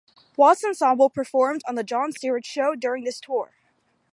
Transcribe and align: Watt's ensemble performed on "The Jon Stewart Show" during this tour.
Watt's 0.35 0.63
ensemble 0.63 1.11
performed 1.11 1.61
on 1.67 1.75
"The 1.75 1.83
Jon 1.83 2.11
Stewart 2.11 2.43
Show" 2.43 2.73
during 2.73 3.03
this 3.03 3.19
tour. 3.19 3.51